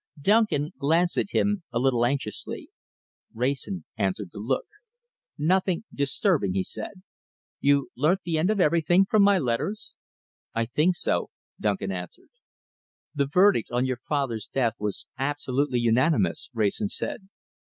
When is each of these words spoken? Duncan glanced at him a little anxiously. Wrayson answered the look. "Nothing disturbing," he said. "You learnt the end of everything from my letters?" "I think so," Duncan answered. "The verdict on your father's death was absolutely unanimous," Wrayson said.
Duncan 0.19 0.71
glanced 0.79 1.15
at 1.19 1.29
him 1.29 1.61
a 1.71 1.77
little 1.77 2.03
anxiously. 2.07 2.71
Wrayson 3.35 3.85
answered 3.99 4.31
the 4.33 4.39
look. 4.39 4.65
"Nothing 5.37 5.83
disturbing," 5.93 6.53
he 6.55 6.63
said. 6.63 7.03
"You 7.59 7.89
learnt 7.95 8.21
the 8.25 8.39
end 8.39 8.49
of 8.49 8.59
everything 8.59 9.05
from 9.05 9.21
my 9.21 9.37
letters?" 9.37 9.93
"I 10.55 10.65
think 10.65 10.95
so," 10.95 11.29
Duncan 11.59 11.91
answered. 11.91 12.29
"The 13.13 13.27
verdict 13.27 13.69
on 13.69 13.85
your 13.85 13.97
father's 14.09 14.47
death 14.47 14.77
was 14.79 15.05
absolutely 15.19 15.77
unanimous," 15.79 16.49
Wrayson 16.51 16.89
said. 16.89 17.29